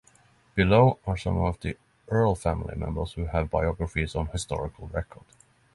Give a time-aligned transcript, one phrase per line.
[0.55, 5.25] Below are some of the Earle family members who have biographies on historical record.